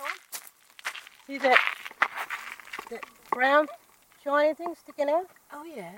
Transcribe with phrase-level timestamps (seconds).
[0.00, 0.10] Tom?
[1.26, 1.58] See that,
[2.90, 3.66] that brown
[4.24, 5.26] shiny thing sticking out?
[5.52, 5.92] Oh yeah.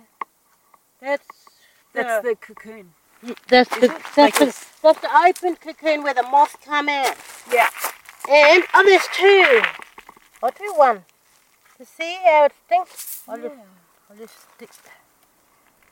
[1.00, 1.26] That's
[1.94, 2.94] That's the, the cocoon.
[3.49, 4.67] that's the, that's, Like the, this?
[4.83, 7.17] that's the open cocoon where the moths come out.
[7.52, 7.68] Yeah.
[8.30, 9.62] And oh, there's two.
[10.43, 11.05] Oh, I'll do one
[11.79, 13.23] to see how it stinks.
[13.29, 13.55] I'll just,
[14.11, 14.71] I'll just stick.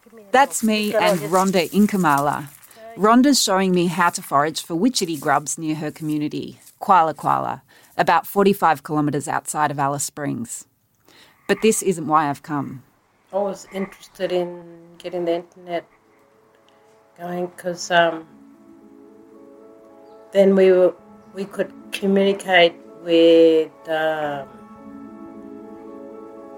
[0.05, 2.49] Give me a That's me and just- Rhonda Inkamala.
[2.97, 7.63] Rhonda's showing me how to forage for witchetty grubs near her community, Kwale Kwale,
[7.97, 10.67] about 45 kilometres outside of Alice Springs.
[11.47, 12.83] But this isn't why I've come.
[13.33, 14.63] I was interested in
[14.99, 15.87] getting the internet
[17.19, 18.27] going because um,
[20.33, 20.95] then we were
[21.35, 24.49] we could communicate with um,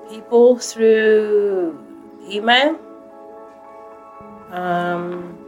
[0.08, 1.78] people through
[2.30, 2.78] email.
[4.50, 5.41] Um,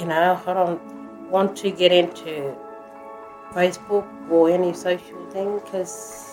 [0.00, 2.56] you know, I don't want to get into
[3.52, 6.26] Facebook or any social thing because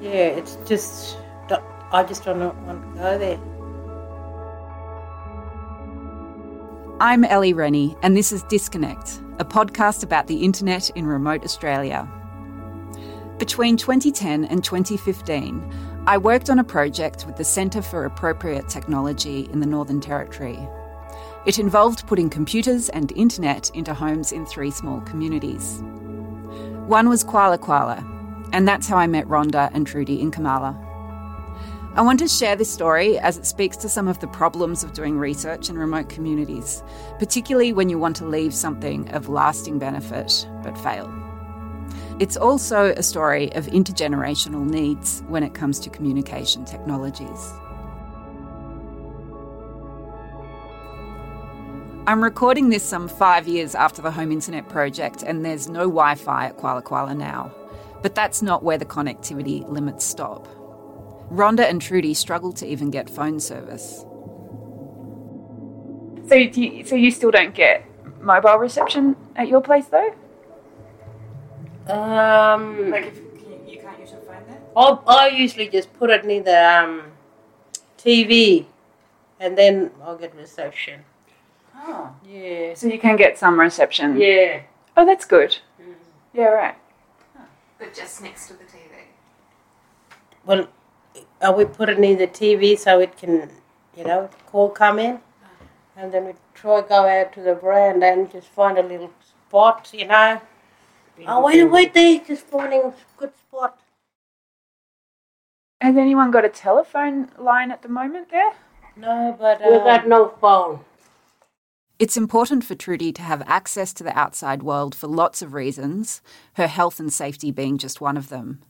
[0.00, 1.16] yeah, it's just
[1.92, 3.38] I just don't want to go there.
[7.00, 12.08] I'm Ellie Rennie, and this is Disconnect, a podcast about the internet in remote Australia.
[13.38, 15.72] Between 2010 and 2015,
[16.08, 20.68] I worked on a project with the Centre for Appropriate Technology in the Northern Territory.
[21.46, 25.82] It involved putting computers and internet into homes in three small communities.
[26.86, 28.02] One was Kwale Kwale,
[28.52, 30.74] and that's how I met Rhonda and Trudy Inkamala.
[31.96, 34.94] I want to share this story as it speaks to some of the problems of
[34.94, 36.82] doing research in remote communities,
[37.18, 41.12] particularly when you want to leave something of lasting benefit but fail.
[42.20, 47.52] It's also a story of intergenerational needs when it comes to communication technologies.
[52.06, 56.16] I'm recording this some five years after the Home Internet project, and there's no Wi
[56.16, 57.50] Fi at Kwale Kwale now.
[58.02, 60.46] But that's not where the connectivity limits stop.
[61.32, 64.04] Rhonda and Trudy struggle to even get phone service.
[66.28, 67.86] So do you, so you still don't get
[68.20, 70.14] mobile reception at your place though?
[71.86, 74.60] Um, if you, you can't use your phone there.
[74.76, 77.02] I, I usually just put it near the um,
[77.96, 78.66] TV,
[79.40, 81.00] and then I'll get reception.
[81.76, 82.14] Oh.
[82.26, 82.74] Yeah.
[82.74, 84.16] So you can get some reception.
[84.20, 84.62] Yeah.
[84.96, 85.58] Oh, that's good.
[86.32, 86.74] Yeah, right.
[87.78, 89.06] But just next to the TV.
[90.44, 90.68] Well,
[91.40, 93.50] uh, we put it near the TV so it can,
[93.96, 95.20] you know, call come in,
[95.96, 99.90] and then we try go out to the veranda and just find a little spot,
[99.92, 100.40] you know.
[101.26, 103.78] Oh wait, wait there, just finding a good spot.
[105.80, 108.52] Has anyone got a telephone line at the moment there?
[108.96, 110.80] No, but uh, we got no phone.
[111.96, 116.22] It's important for Trudy to have access to the outside world for lots of reasons,
[116.54, 118.62] her health and safety being just one of them.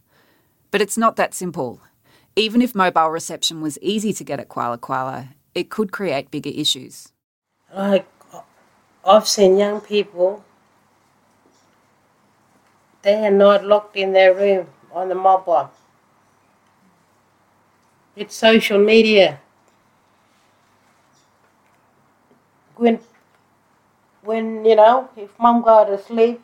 [0.71, 1.81] But it's not that simple.
[2.37, 6.51] Even if mobile reception was easy to get at Kwale Kwale, it could create bigger
[6.51, 7.12] issues.
[7.75, 8.07] Like
[9.07, 10.45] I've seen young people,
[13.01, 15.71] they are not locked in their room on the mobile.
[18.17, 19.41] It's social media.
[22.77, 22.99] When,
[24.25, 26.41] when you know, if mom go to sleep,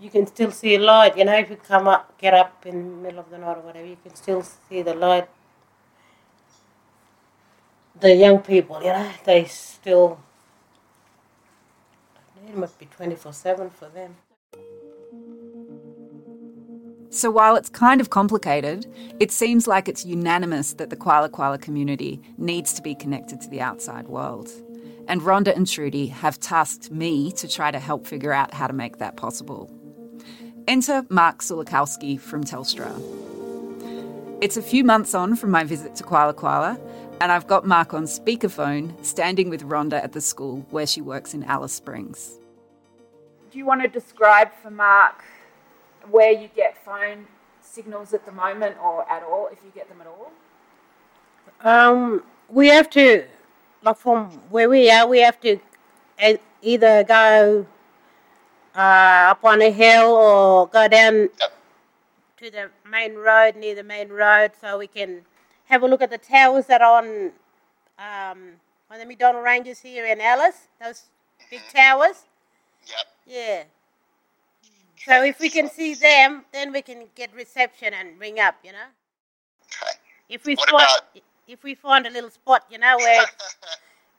[0.00, 1.16] you can still see a light.
[1.16, 3.60] You know, if you come up, get up in the middle of the night or
[3.60, 5.28] whatever, you can still see the light
[8.00, 10.18] the young people, you know, they still
[12.46, 14.16] it must be twenty four seven for them.
[17.10, 18.86] So while it's kind of complicated,
[19.20, 23.48] it seems like it's unanimous that the Kwale Kwale community needs to be connected to
[23.48, 24.50] the outside world.
[25.06, 28.72] And Rhonda and Trudy have tasked me to try to help figure out how to
[28.72, 29.70] make that possible.
[30.66, 32.90] Enter Mark Sulikowski from Telstra.
[34.40, 36.80] It's a few months on from my visit to Kwale Kwale,
[37.20, 41.34] and I've got Mark on speakerphone standing with Rhonda at the school where she works
[41.34, 42.38] in Alice Springs.
[43.50, 45.22] Do you want to describe for Mark
[46.10, 47.26] where you get phone
[47.60, 50.32] signals at the moment or at all, if you get them at all?
[51.60, 53.24] Um, we have to,
[53.84, 55.58] like from where we are, we have to
[56.24, 57.66] e- either go
[58.74, 58.78] uh,
[59.30, 61.28] up on a hill or go down
[62.38, 65.22] to the main road near the main road, so we can
[65.66, 67.32] have a look at the towers that are on
[67.98, 68.38] um,
[68.90, 70.68] on the MacDonnell Ranges here in Alice.
[70.82, 71.04] Those
[71.50, 72.24] big towers.
[72.86, 73.06] Yep.
[73.26, 73.62] Yeah.
[75.06, 78.72] So if we can see them, then we can get reception and ring up, you
[78.72, 78.88] know.
[79.82, 79.92] Okay.
[80.28, 83.24] If we What find about- if we find a little spot, you know, where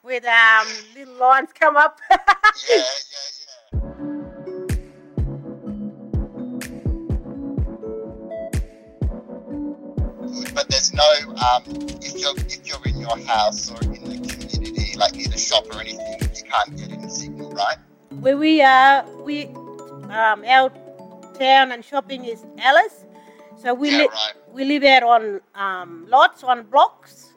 [0.01, 1.99] where the um, little lines come up.
[2.11, 2.19] yeah,
[2.69, 2.83] yeah,
[3.41, 3.81] yeah.
[10.53, 11.03] But there's no
[11.35, 11.63] um,
[12.01, 15.65] if you're if you're in your house or in the community, like in a shop
[15.73, 17.77] or anything, you can't get any signal, right?
[18.19, 20.69] Where we are, we um, our
[21.39, 23.05] town and shopping is Alice,
[23.61, 27.33] so we yeah, right we live out on um, lots on blocks.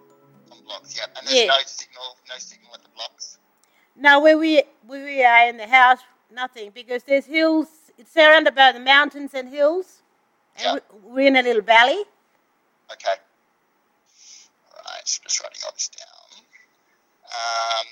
[0.52, 1.06] On blocks, yeah.
[1.16, 1.46] And there's Yeah.
[1.46, 3.38] no signal, no signal at the blocks.
[3.96, 5.98] Now where we where we are in the house,
[6.30, 7.68] nothing because there's hills.
[7.98, 10.02] It's surrounded by the mountains and hills,
[10.56, 10.74] and Yeah.
[11.02, 12.04] we- we're in a little valley.
[12.92, 13.16] Okay.
[14.86, 16.44] Right, just writing all this down.
[17.38, 17.86] Um,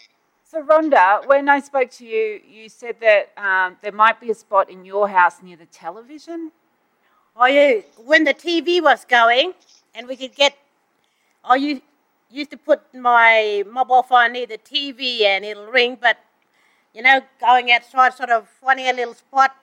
[0.45, 4.35] So, Rhonda, when I spoke to you, you said that um, there might be a
[4.35, 6.53] spot in your house near the television.
[7.39, 9.53] Oh yeah, when the TV was going,
[9.95, 10.57] and we could get.
[11.45, 11.83] I used
[12.31, 16.19] used to put my mobile phone near the TV and it'll ring, but
[16.95, 19.55] you know, going outside, sort of finding a little spot.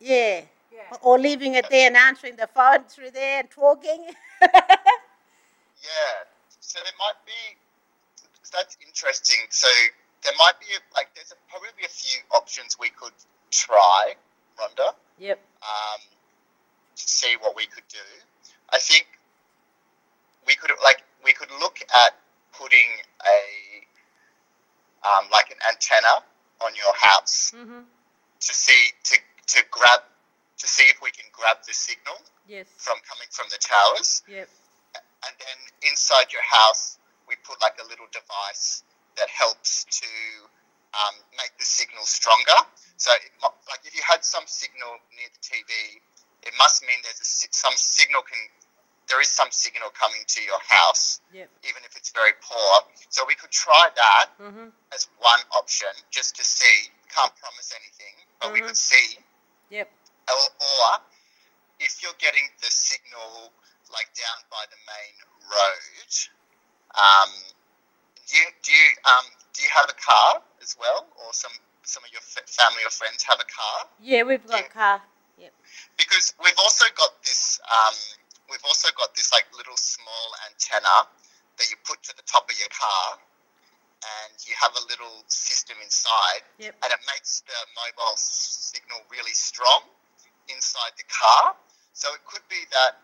[0.00, 0.42] Yeah.
[0.72, 0.96] Yeah.
[1.02, 4.06] Or leaving it there and answering the phone through there and talking.
[4.42, 4.58] yeah.
[6.60, 7.56] So there might be.
[8.52, 9.46] That's interesting.
[9.50, 9.68] So
[10.24, 13.12] there might be a, like there's a, probably a few options we could
[13.50, 14.14] try,
[14.58, 14.94] Rhonda.
[15.18, 15.38] yep.
[15.62, 16.00] um,
[16.98, 18.04] to see what we could do.
[18.70, 19.06] I think
[20.46, 22.12] we could like we could look at
[22.52, 22.90] putting
[23.26, 23.38] a
[25.06, 26.24] um, like an antenna
[26.60, 27.86] on your house Mhm.
[28.40, 29.16] to see to
[29.46, 30.02] to grab
[30.58, 32.66] to see if we can grab the signal Yes.
[32.76, 34.48] from coming from the towers, Yep.
[35.26, 36.98] and then inside your house
[37.28, 38.82] we put like a little device
[39.16, 40.08] that helps to
[40.94, 42.56] um, make the signal stronger.
[42.96, 46.00] So, it, like if you had some signal near the TV,
[46.42, 48.38] it must mean there's a, some signal can
[49.08, 51.48] there is some signal coming to your house, Yep.
[51.64, 52.84] even if it's very poor.
[53.08, 54.70] So we could try that Mhm.
[54.92, 56.92] as one option, just to see.
[57.08, 58.66] Can't promise anything, but we Mhm.
[58.66, 59.18] could see
[59.70, 59.90] Yep.
[60.28, 61.00] or, or
[61.80, 63.50] if you're getting the signal
[63.90, 65.14] like down by the main
[65.48, 66.12] road,
[66.94, 67.32] um,
[68.26, 71.52] do you do you um, do you have a car as well, or some
[71.84, 73.88] some of your fa- family or friends have a car?
[74.00, 75.02] Yeah, we've got a car.
[75.38, 75.54] Yep.
[76.08, 77.96] Because we've also got this um,
[78.48, 81.04] we've also got this like little small antenna
[81.60, 83.20] that you put to the top of your car,
[84.00, 86.72] and you have a little system inside, Yep.
[86.80, 89.84] and it makes the mobile signal really strong
[90.48, 91.52] inside the car.
[91.92, 93.02] So it could be that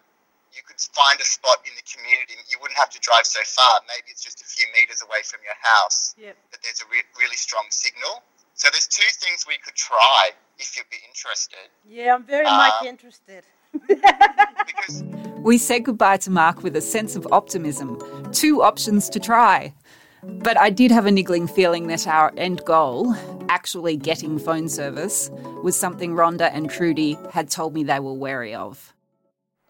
[0.55, 2.39] you could find a spot in the community.
[2.49, 3.83] You wouldn't have to drive so far.
[3.91, 6.39] Maybe it's just a few meters away from your house Yep.
[6.55, 8.23] that there's a re- really strong signal.
[8.55, 11.59] So there's two things we could try if you'd be interested.
[11.89, 13.45] Yeah, I'm very much Uh, interested.
[13.89, 15.03] Because
[15.45, 18.01] We said goodbye to Mark with a sense of optimism.
[18.33, 19.75] Two options to try.
[20.23, 23.15] But I did have a niggling feeling that our end goal,
[23.51, 25.31] actually getting phone service,
[25.63, 28.95] was something Rhonda and Trudy had told me they were wary of.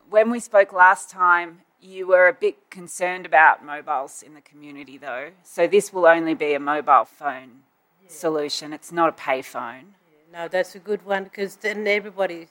[0.09, 4.97] When we spoke last time, you were a bit concerned about mobiles in the community,
[4.97, 5.31] though.
[5.43, 7.64] So this will only be a mobile phone
[8.09, 8.73] solution.
[8.73, 9.85] It's not a payphone.
[10.33, 12.49] No, that's a good one because then everybody,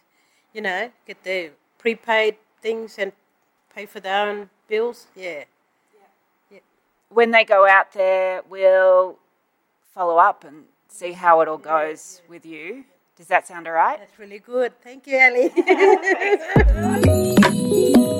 [0.54, 3.12] you know, get their prepaid things and
[3.76, 5.08] pay for their own bills.
[5.16, 5.44] Yeah.
[6.50, 6.60] yeah.
[7.10, 9.18] When they go out there, we'll
[9.94, 12.86] follow up and see how it all goes with you.
[13.18, 14.00] Does that sound all right?
[14.00, 14.74] That's really good.
[14.82, 15.52] Thank you, Ellie.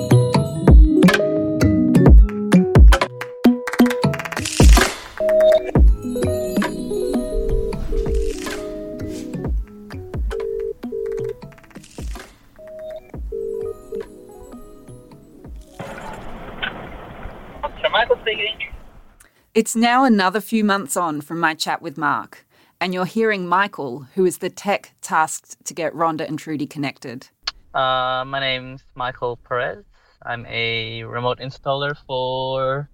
[19.54, 22.44] It's now another few months on from my chat with Mark,
[22.80, 27.28] and you're hearing Michael, who is the tech tasked to get Rhonda and Trudy connected.
[27.72, 29.84] Uh, my name's Michael Perez.
[30.26, 32.90] I'm a remote installer for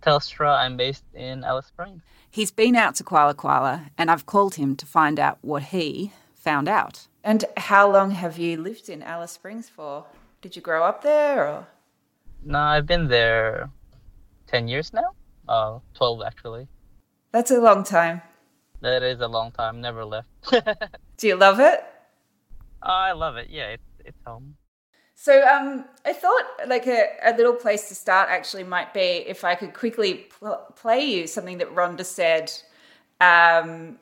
[0.00, 0.56] Telstra.
[0.60, 2.00] I'm based in Alice Springs.
[2.30, 6.12] He's been out to Kwale Kwale, and I've called him to find out what he
[6.34, 7.06] found out.
[7.22, 10.06] And how long have you lived in Alice Springs for?
[10.40, 11.66] Did you grow up there or?
[12.42, 13.68] No, I've been there
[14.46, 15.10] 10 years now.
[15.48, 16.68] Uh, 12 actually.
[17.32, 18.22] That's a long time.
[18.80, 19.80] That is a long time.
[19.80, 20.28] Never left.
[21.16, 21.84] Do you love it?
[22.82, 23.48] I love it.
[23.50, 24.56] Yeah, it's, it's home.
[25.14, 29.44] So um, I thought like a, a little place to start actually might be if
[29.44, 32.52] I could quickly pl- play you something that Rhonda said
[33.20, 33.98] um,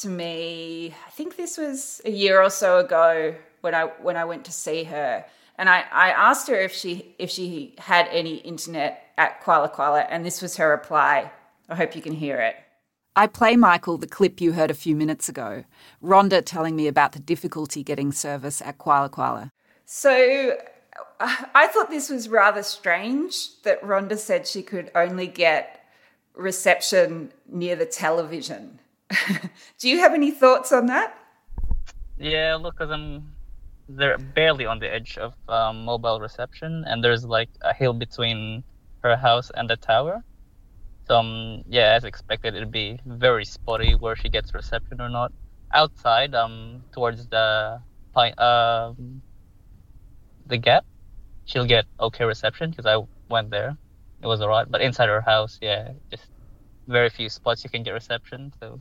[0.00, 0.94] to me.
[1.06, 4.52] I think this was a year or so ago when I when I went to
[4.52, 5.24] see her,
[5.56, 10.06] and I, I asked her if she if she had any internet at Kwale Kwale,
[10.08, 11.30] and this was her reply.
[11.68, 12.56] I hope you can hear it.
[13.16, 15.64] I play Michael the clip you heard a few minutes ago.
[16.02, 19.50] Rhonda telling me about the difficulty getting service at Kwale Kwale.
[19.86, 20.56] So
[21.20, 25.84] I thought this was rather strange that Rhonda said she could only get
[26.34, 28.80] reception near the television.
[29.78, 31.16] Do you have any thoughts on that?
[32.18, 33.32] Yeah, look, because I'm
[33.88, 38.64] they're barely on the edge of um, mobile reception, and there's like a hill between
[39.04, 40.24] her house and the tower.
[41.06, 45.32] So um, yeah, as expected, it'd be very spotty where she gets reception or not.
[45.72, 47.80] Outside, um, towards the
[48.14, 49.20] pine, um,
[50.46, 50.84] the gap,
[51.44, 52.96] she'll get okay reception because I
[53.28, 53.76] went there.
[54.22, 56.24] It was alright, but inside her house, yeah, just
[56.88, 58.52] very few spots you can get reception.
[58.60, 58.80] So.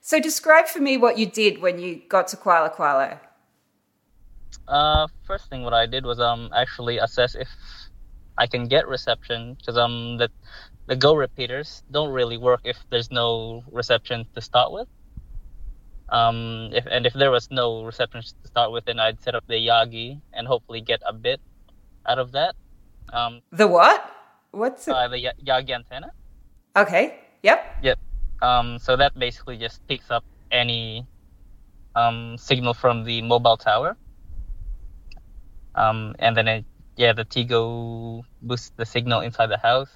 [0.00, 3.20] So describe for me what you did when you got to Kwale Kwale.
[4.66, 7.48] Uh, first thing what I did was um actually assess if
[8.38, 10.28] I can get reception because um the
[10.86, 14.88] the Go repeaters don't really work if there's no reception to start with.
[16.10, 19.44] Um, if and if there was no reception to start with, then I'd set up
[19.48, 21.40] the Yagi and hopefully get a bit
[22.06, 22.54] out of that.
[23.12, 24.04] Um, the what?
[24.50, 24.94] What's it?
[24.94, 26.10] Uh, the y- Yagi antenna.
[26.76, 27.18] Okay.
[27.42, 27.78] Yep.
[27.82, 27.98] Yep.
[28.42, 31.06] Um, so that basically just picks up any
[31.96, 33.96] um, signal from the mobile tower
[35.74, 36.64] um, and then it,
[36.96, 39.90] yeah, the Tigo boosts the signal inside the house.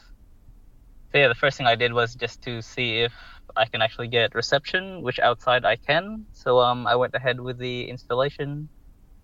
[1.13, 3.13] So yeah, the first thing I did was just to see if
[3.57, 6.27] I can actually get reception, which outside I can.
[6.33, 8.69] So um, I went ahead with the installation,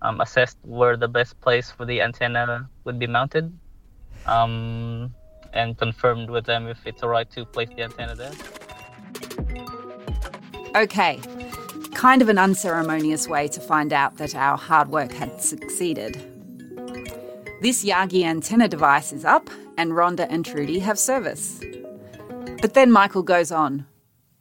[0.00, 3.52] um, assessed where the best place for the antenna would be mounted,
[4.26, 5.14] um,
[5.52, 8.32] and confirmed with them if it's alright to place the antenna there.
[10.74, 11.20] Okay,
[11.94, 16.33] kind of an unceremonious way to find out that our hard work had succeeded.
[17.64, 21.62] This Yagi antenna device is up, and Rhonda and Trudy have service.
[22.60, 23.86] But then Michael goes on.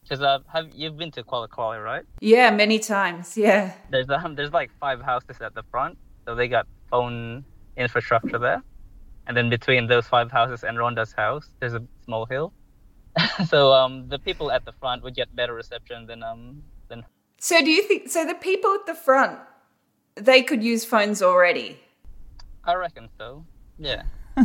[0.01, 2.03] Because uh, have you've been to Kwale Kwale, right?
[2.19, 3.37] Yeah, many times.
[3.37, 3.71] Yeah.
[3.89, 7.45] There's um, there's like five houses at the front, so they got phone
[7.77, 8.61] infrastructure there,
[9.25, 12.51] and then between those five houses and Rhonda's house, there's a small hill.
[13.47, 17.05] so um, the people at the front would get better reception than um than.
[17.39, 18.25] So do you think so?
[18.25, 19.39] The people at the front,
[20.15, 21.79] they could use phones already.
[22.65, 23.45] I reckon so.
[23.77, 24.03] Yeah.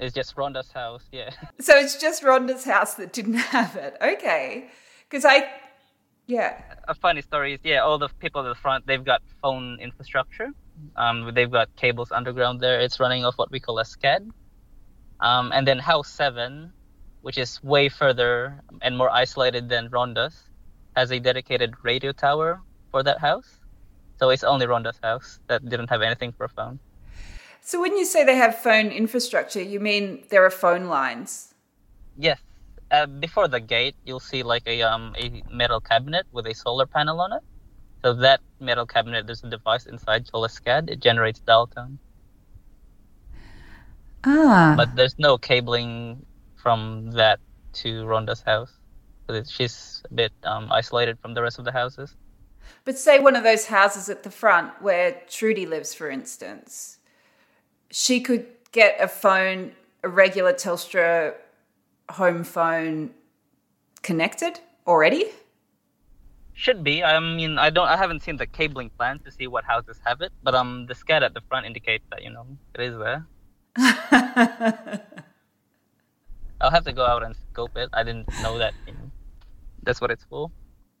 [0.00, 1.30] it's just Rhonda's house, yeah.
[1.60, 3.96] So it's just Rhonda's house that didn't have it.
[4.00, 4.68] Okay.
[5.08, 5.48] Because I,
[6.26, 6.60] yeah.
[6.88, 10.50] A funny story is, yeah, all the people at the front, they've got phone infrastructure.
[10.96, 12.80] Um, they've got cables underground there.
[12.80, 14.28] It's running off what we call a SCAD.
[15.20, 16.72] Um, and then house seven,
[17.20, 20.42] which is way further and more isolated than Rhonda's,
[20.96, 23.61] has a dedicated radio tower for that house.
[24.22, 26.78] So it's only Rhonda's house that didn't have anything for a phone.
[27.60, 31.54] So when you say they have phone infrastructure, you mean there are phone lines?
[32.16, 32.38] Yes.
[32.92, 36.86] Uh, before the gate, you'll see like a um a metal cabinet with a solar
[36.86, 37.42] panel on it.
[38.04, 40.88] So that metal cabinet, there's a device inside called a SCAD.
[40.88, 41.98] It generates dial tone.
[44.22, 44.74] Ah.
[44.76, 46.24] But there's no cabling
[46.54, 47.40] from that
[47.82, 48.70] to Rhonda's house.
[49.50, 52.14] She's a bit um, isolated from the rest of the houses.
[52.84, 56.98] But say one of those houses at the front where Trudy lives, for instance,
[57.90, 61.34] she could get a phone, a regular Telstra
[62.10, 63.10] home phone
[64.02, 65.26] connected already?
[66.54, 67.02] Should be.
[67.02, 67.88] I mean, I don't.
[67.88, 70.94] I haven't seen the cabling plan to see what houses have it, but um, the
[70.94, 73.26] SCAD at the front indicates that you know it is there.
[76.60, 77.88] I'll have to go out and scope it.
[77.92, 78.74] I didn't know that.
[78.86, 79.10] You know,
[79.82, 80.50] that's what it's for.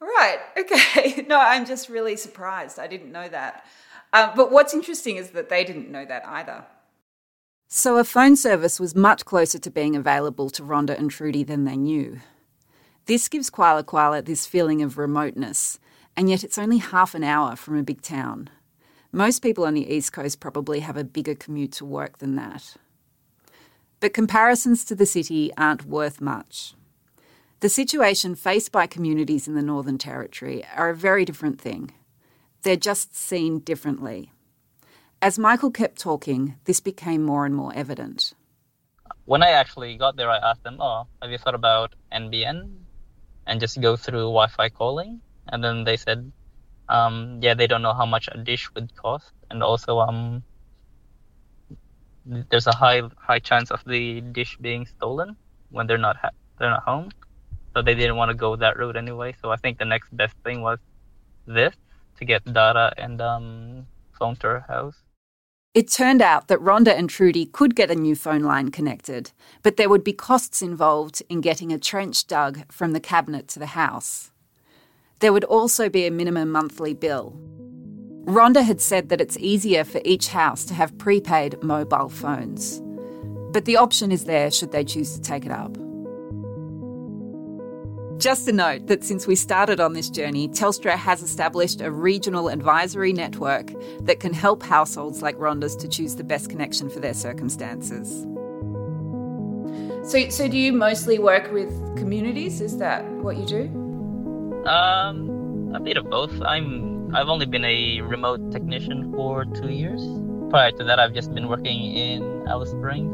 [0.00, 0.38] Right.
[0.58, 1.24] Okay.
[1.28, 2.78] No, I'm just really surprised.
[2.78, 3.64] I didn't know that.
[4.12, 6.64] Uh, but what's interesting is that they didn't know that either.
[7.68, 11.64] So a phone service was much closer to being available to Rhonda and Trudy than
[11.64, 12.18] they knew.
[13.06, 15.78] This gives Kwale Kwale this feeling of remoteness,
[16.16, 18.50] and yet it's only half an hour from a big town.
[19.12, 22.76] Most people on the East Coast probably have a bigger commute to work than that.
[24.00, 26.74] But comparisons to the city aren't worth much.
[27.60, 31.90] The situation faced by communities in the Northern Territory are a very different thing.
[32.62, 34.32] They're just seen differently.
[35.20, 38.32] As Michael kept talking, this became more and more evident.
[39.26, 42.76] When I actually got there, I asked them, Oh, have you thought about NBN?
[43.46, 45.20] And just go through Wi Fi calling?
[45.48, 46.32] And then they said,
[46.88, 49.32] um, Yeah, they don't know how much a dish would cost.
[49.50, 50.42] And also, um,
[52.24, 55.36] there's a high high chance of the dish being stolen
[55.68, 57.10] when they're not ha- they're not home
[57.74, 59.34] so they didn't want to go that route anyway.
[59.40, 60.78] So I think the next best thing was
[61.46, 61.74] this
[62.18, 63.86] to get data and um,
[64.18, 64.96] phone to her house.
[65.72, 69.30] It turned out that Rhonda and Trudy could get a new phone line connected,
[69.62, 73.60] but there would be costs involved in getting a trench dug from the cabinet to
[73.60, 74.32] the house.
[75.20, 77.38] There would also be a minimum monthly bill.
[78.24, 82.82] Rhonda had said that it's easier for each house to have prepaid mobile phones.
[83.52, 85.76] But the option is there should they choose to take it up.
[88.20, 92.50] Just a note that since we started on this journey, Telstra has established a regional
[92.50, 93.72] advisory network
[94.02, 98.26] that can help households like Rhonda's to choose the best connection for their circumstances.
[100.06, 102.60] So, so do you mostly work with communities?
[102.60, 104.68] Is that what you do?
[104.68, 106.42] Um, a bit of both.
[106.42, 110.02] I'm I've only been a remote technician for two years.
[110.50, 113.10] Prior to that, I've just been working in Alice Springs.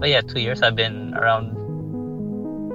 [0.00, 1.67] But yeah, two years I've been around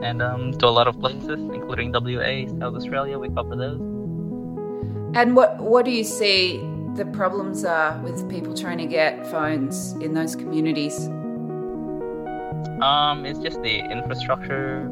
[0.02, 3.20] and um, to a lot of places, including WA, South Australia.
[3.20, 3.80] We cover those.
[5.16, 6.58] And what what do you see
[6.96, 11.08] the problems are with people trying to get phones in those communities?
[12.82, 14.90] Um, it's just the infrastructure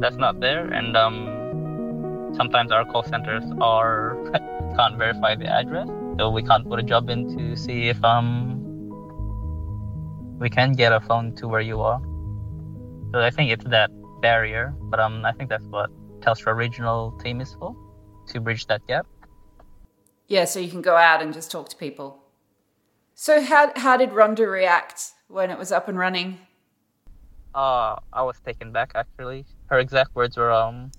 [0.00, 4.16] that's not there, and um, sometimes our call centers are
[4.76, 8.58] can't verify the address, so we can't put a job in to see if um
[10.38, 12.00] we can get a phone to where you are.
[13.12, 13.90] So I think it's that
[14.22, 17.76] barrier, but um, I think that's what Telstra regional team is for,
[18.28, 19.06] to bridge that gap.
[20.28, 22.22] Yeah, so you can go out and just talk to people.
[23.14, 26.38] So how how did Rhonda react when it was up and running?
[27.54, 29.44] Uh, I was taken back actually.
[29.66, 30.90] Her exact words were um,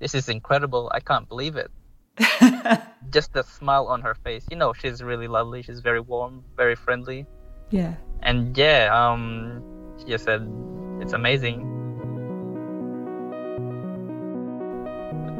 [0.00, 0.90] "This is incredible.
[0.92, 1.70] I can't believe it."
[3.10, 4.44] just the smile on her face.
[4.50, 5.62] You know, she's really lovely.
[5.62, 7.26] She's very warm, very friendly.
[7.70, 7.94] Yeah.
[8.22, 9.62] And yeah, um,
[9.98, 10.42] she just said,
[11.00, 11.77] "It's amazing."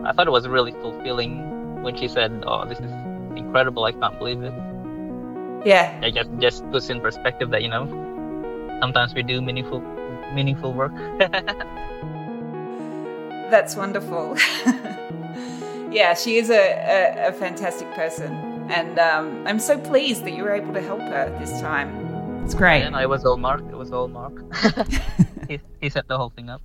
[0.05, 2.91] I thought it was really fulfilling when she said, "Oh, this is
[3.37, 3.85] incredible!
[3.85, 4.53] I can't believe it."
[5.65, 5.99] Yeah.
[6.03, 7.87] I just just puts in perspective that you know
[8.81, 9.81] sometimes we do meaningful
[10.35, 10.93] meaningful work.
[13.51, 14.37] That's wonderful.
[15.91, 18.33] yeah, she is a, a, a fantastic person,
[18.71, 22.45] and um, I'm so pleased that you were able to help her this time.
[22.45, 22.83] It's great.
[22.83, 23.63] And I was all Mark.
[23.71, 24.33] It was all Mark.
[25.49, 26.63] he, he set the whole thing up.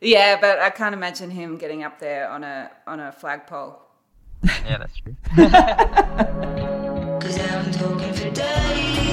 [0.00, 3.80] Yeah, but I can't imagine him getting up there on a on a flagpole.
[4.42, 5.16] Yeah, that's true.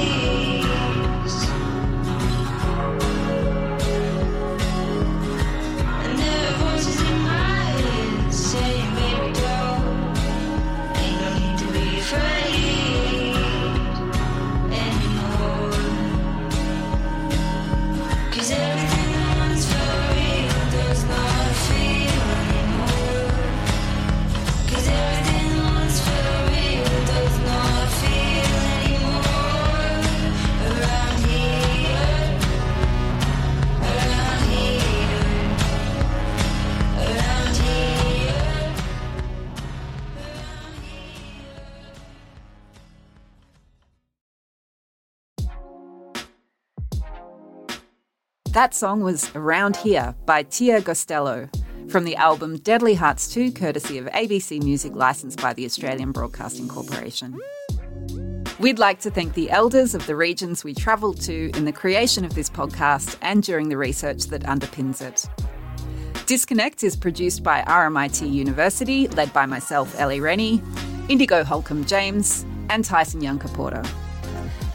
[48.56, 51.50] That song was Around Here by Tia Gostelow
[51.92, 56.70] from the album Deadly Hearts 2, courtesy of ABC Music, licensed by the Australian Broadcasting
[56.70, 57.38] Corporation.
[58.58, 62.24] We'd like to thank the elders of the regions we travelled to in the creation
[62.24, 65.28] of this podcast and during the research that underpins it.
[66.26, 70.62] Disconnect is produced by RMIT University, led by myself, Ellie Rennie,
[71.10, 73.86] Indigo Holcombe James, and Tyson Yunkaporta.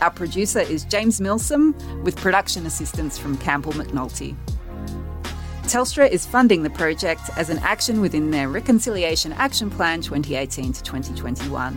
[0.00, 4.34] Our producer is James Milsom, with production assistance from Campbell McNolty.
[5.64, 10.82] Telstra is funding the project as an action within their Reconciliation Action Plan 2018 to
[10.82, 11.76] 2021.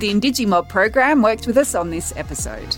[0.00, 2.76] The Indigimob program worked with us on this episode.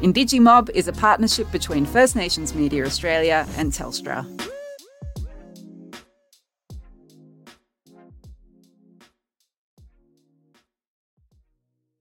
[0.00, 4.26] Indigimob is a partnership between First Nations Media Australia and Telstra.